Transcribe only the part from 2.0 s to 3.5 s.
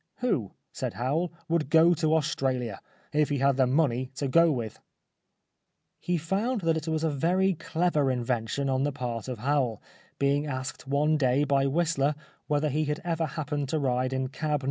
Australia, if he